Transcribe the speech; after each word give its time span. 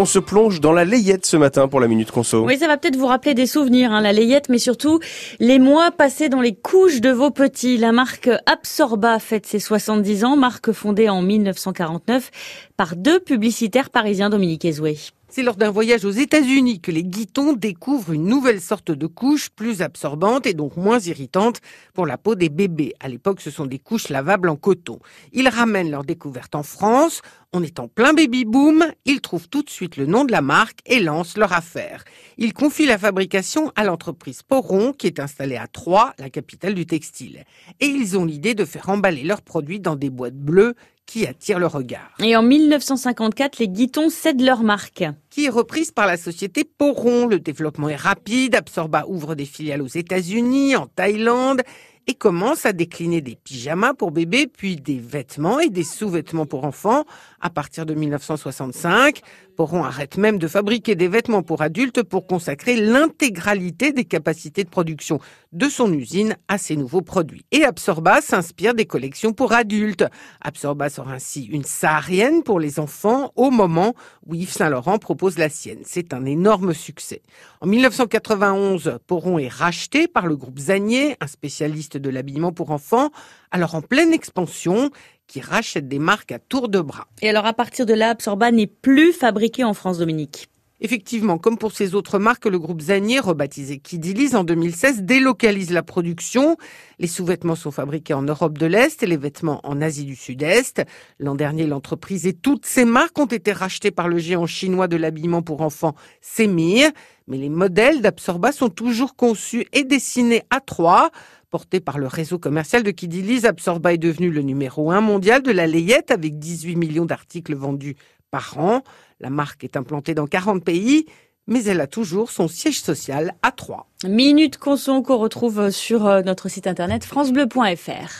On 0.00 0.04
se 0.04 0.20
plonge 0.20 0.60
dans 0.60 0.72
la 0.72 0.84
layette 0.84 1.26
ce 1.26 1.36
matin 1.36 1.66
pour 1.66 1.80
la 1.80 1.88
Minute 1.88 2.12
Conso. 2.12 2.44
Oui, 2.44 2.56
ça 2.56 2.68
va 2.68 2.76
peut-être 2.76 2.94
vous 2.94 3.08
rappeler 3.08 3.34
des 3.34 3.48
souvenirs, 3.48 3.90
hein, 3.90 4.00
la 4.00 4.12
layette, 4.12 4.48
mais 4.48 4.58
surtout 4.58 5.00
les 5.40 5.58
mois 5.58 5.90
passés 5.90 6.28
dans 6.28 6.40
les 6.40 6.54
couches 6.54 7.00
de 7.00 7.10
vos 7.10 7.32
petits. 7.32 7.78
La 7.78 7.90
marque 7.90 8.30
Absorba 8.46 9.18
fête 9.18 9.44
ses 9.44 9.58
70 9.58 10.24
ans, 10.24 10.36
marque 10.36 10.70
fondée 10.70 11.08
en 11.08 11.20
1949 11.20 12.30
par 12.76 12.94
deux 12.94 13.18
publicitaires 13.18 13.90
parisiens, 13.90 14.30
Dominique 14.30 14.64
Ezoué. 14.64 14.98
C'est 15.30 15.42
lors 15.42 15.56
d'un 15.56 15.70
voyage 15.70 16.06
aux 16.06 16.10
États-Unis 16.10 16.80
que 16.80 16.90
les 16.90 17.04
guitons 17.04 17.52
découvrent 17.52 18.14
une 18.14 18.24
nouvelle 18.24 18.62
sorte 18.62 18.90
de 18.90 19.06
couche 19.06 19.50
plus 19.50 19.82
absorbante 19.82 20.46
et 20.46 20.54
donc 20.54 20.78
moins 20.78 20.98
irritante 21.00 21.60
pour 21.92 22.06
la 22.06 22.16
peau 22.16 22.34
des 22.34 22.48
bébés. 22.48 22.94
À 22.98 23.08
l'époque, 23.08 23.42
ce 23.42 23.50
sont 23.50 23.66
des 23.66 23.78
couches 23.78 24.08
lavables 24.08 24.48
en 24.48 24.56
coton. 24.56 25.00
Ils 25.34 25.48
ramènent 25.48 25.90
leur 25.90 26.02
découverte 26.02 26.54
en 26.54 26.62
France. 26.62 27.20
On 27.52 27.62
est 27.62 27.78
en 27.78 27.88
plein 27.88 28.14
baby 28.14 28.46
boom. 28.46 28.86
Ils 29.04 29.20
trouvent 29.20 29.50
tout 29.50 29.62
de 29.62 29.68
suite 29.68 29.98
le 29.98 30.06
nom 30.06 30.24
de 30.24 30.32
la 30.32 30.40
marque 30.40 30.78
et 30.86 30.98
lancent 30.98 31.36
leur 31.36 31.52
affaire. 31.52 32.04
Ils 32.38 32.54
confient 32.54 32.86
la 32.86 32.96
fabrication 32.96 33.70
à 33.76 33.84
l'entreprise 33.84 34.42
Poron 34.42 34.94
qui 34.94 35.08
est 35.08 35.20
installée 35.20 35.56
à 35.56 35.66
Troyes, 35.66 36.14
la 36.18 36.30
capitale 36.30 36.72
du 36.72 36.86
textile. 36.86 37.44
Et 37.80 37.86
ils 37.86 38.16
ont 38.16 38.24
l'idée 38.24 38.54
de 38.54 38.64
faire 38.64 38.88
emballer 38.88 39.24
leurs 39.24 39.42
produits 39.42 39.80
dans 39.80 39.96
des 39.96 40.08
boîtes 40.08 40.38
bleues 40.38 40.74
qui 41.08 41.26
attirent 41.26 41.58
le 41.58 41.66
regard. 41.66 42.12
Et 42.20 42.36
en 42.36 42.42
1954, 42.42 43.58
les 43.58 43.68
Guitons 43.68 44.10
cèdent 44.10 44.42
leur 44.42 44.62
marque. 44.62 45.04
Qui 45.30 45.46
est 45.46 45.48
reprise 45.48 45.90
par 45.90 46.06
la 46.06 46.18
société 46.18 46.64
Poron. 46.64 47.26
Le 47.26 47.40
développement 47.40 47.88
est 47.88 47.96
rapide. 47.96 48.54
Absorba 48.54 49.06
ouvre 49.08 49.34
des 49.34 49.46
filiales 49.46 49.80
aux 49.80 49.86
États-Unis, 49.86 50.76
en 50.76 50.86
Thaïlande 50.86 51.62
et 52.08 52.14
commence 52.14 52.64
à 52.64 52.72
décliner 52.72 53.20
des 53.20 53.36
pyjamas 53.36 53.92
pour 53.92 54.10
bébés, 54.10 54.46
puis 54.46 54.76
des 54.76 54.98
vêtements 54.98 55.60
et 55.60 55.68
des 55.68 55.84
sous-vêtements 55.84 56.46
pour 56.46 56.64
enfants 56.64 57.04
à 57.40 57.50
partir 57.50 57.84
de 57.84 57.94
1965. 57.94 59.20
Poron 59.56 59.82
arrête 59.82 60.16
même 60.16 60.38
de 60.38 60.46
fabriquer 60.46 60.94
des 60.94 61.08
vêtements 61.08 61.42
pour 61.42 61.62
adultes 61.62 62.04
pour 62.04 62.28
consacrer 62.28 62.76
l'intégralité 62.76 63.92
des 63.92 64.04
capacités 64.04 64.62
de 64.62 64.68
production 64.68 65.18
de 65.52 65.68
son 65.68 65.92
usine 65.92 66.36
à 66.46 66.58
ces 66.58 66.76
nouveaux 66.76 67.02
produits. 67.02 67.44
Et 67.50 67.64
Absorba 67.64 68.20
s'inspire 68.20 68.74
des 68.74 68.86
collections 68.86 69.32
pour 69.32 69.52
adultes. 69.52 70.04
Absorba 70.40 70.88
sort 70.90 71.08
ainsi 71.08 71.44
une 71.44 71.64
saharienne 71.64 72.44
pour 72.44 72.60
les 72.60 72.78
enfants 72.78 73.32
au 73.34 73.50
moment 73.50 73.94
où 74.24 74.34
Yves 74.34 74.52
Saint-Laurent 74.52 74.98
propose 74.98 75.38
la 75.38 75.48
sienne. 75.48 75.80
C'est 75.84 76.14
un 76.14 76.24
énorme 76.24 76.72
succès. 76.72 77.22
En 77.60 77.66
1991, 77.66 78.98
Poron 79.08 79.40
est 79.40 79.48
racheté 79.48 80.06
par 80.06 80.26
le 80.28 80.36
groupe 80.36 80.60
Zanier, 80.60 81.16
un 81.20 81.26
spécialiste 81.26 81.97
de 81.98 82.10
l'habillement 82.10 82.52
pour 82.52 82.70
enfants, 82.70 83.10
alors 83.50 83.74
en 83.74 83.82
pleine 83.82 84.12
expansion, 84.12 84.90
qui 85.26 85.40
rachète 85.40 85.88
des 85.88 85.98
marques 85.98 86.32
à 86.32 86.38
tour 86.38 86.68
de 86.68 86.80
bras. 86.80 87.06
Et 87.22 87.28
alors 87.28 87.46
à 87.46 87.52
partir 87.52 87.86
de 87.86 87.94
là, 87.94 88.10
Absorba 88.10 88.50
n'est 88.50 88.66
plus 88.66 89.12
fabriqué 89.12 89.62
en 89.62 89.74
France, 89.74 89.98
Dominique. 89.98 90.48
Effectivement, 90.80 91.38
comme 91.38 91.58
pour 91.58 91.72
ces 91.72 91.96
autres 91.96 92.20
marques, 92.20 92.46
le 92.46 92.58
groupe 92.58 92.82
Zanier, 92.82 93.18
rebaptisé 93.18 93.78
Kidilise 93.78 94.36
en 94.36 94.44
2016, 94.44 95.02
délocalise 95.02 95.72
la 95.72 95.82
production. 95.82 96.56
Les 97.00 97.08
sous-vêtements 97.08 97.56
sont 97.56 97.72
fabriqués 97.72 98.14
en 98.14 98.22
Europe 98.22 98.56
de 98.56 98.66
l'Est 98.66 99.02
et 99.02 99.06
les 99.06 99.16
vêtements 99.16 99.60
en 99.64 99.80
Asie 99.80 100.04
du 100.04 100.14
Sud-Est. 100.14 100.84
L'an 101.18 101.34
dernier, 101.34 101.66
l'entreprise 101.66 102.26
et 102.26 102.32
toutes 102.32 102.64
ses 102.64 102.84
marques 102.84 103.18
ont 103.18 103.26
été 103.26 103.50
rachetées 103.50 103.90
par 103.90 104.06
le 104.06 104.18
géant 104.18 104.46
chinois 104.46 104.86
de 104.86 104.96
l'habillement 104.96 105.42
pour 105.42 105.62
enfants 105.62 105.96
Semir. 106.20 106.90
Mais 107.26 107.38
les 107.38 107.50
modèles 107.50 108.00
d'Absorba 108.00 108.52
sont 108.52 108.70
toujours 108.70 109.16
conçus 109.16 109.66
et 109.72 109.82
dessinés 109.82 110.44
à 110.50 110.60
trois. 110.60 111.10
Porté 111.50 111.80
par 111.80 111.98
le 111.98 112.06
réseau 112.06 112.38
commercial 112.38 112.82
de 112.82 112.90
Kidilise, 112.90 113.46
Absorba 113.46 113.94
est 113.94 113.98
devenu 113.98 114.30
le 114.30 114.42
numéro 114.42 114.90
un 114.90 115.00
mondial 115.00 115.42
de 115.42 115.50
la 115.50 115.66
layette 115.66 116.10
avec 116.10 116.38
18 116.38 116.76
millions 116.76 117.06
d'articles 117.06 117.54
vendus 117.54 117.96
par 118.30 118.58
an. 118.58 118.82
La 119.20 119.30
marque 119.30 119.64
est 119.64 119.76
implantée 119.76 120.14
dans 120.14 120.26
40 120.26 120.64
pays, 120.64 121.06
mais 121.46 121.64
elle 121.64 121.80
a 121.80 121.86
toujours 121.86 122.30
son 122.30 122.46
siège 122.46 122.80
social 122.80 123.34
à 123.42 123.50
Troyes. 123.52 123.86
Minute 124.04 124.58
Conson 124.58 125.02
qu'on 125.02 125.16
retrouve 125.16 125.70
sur 125.70 126.06
euh, 126.06 126.22
notre 126.22 126.48
site 126.48 126.66
internet 126.66 127.04
francebleu.fr. 127.04 128.12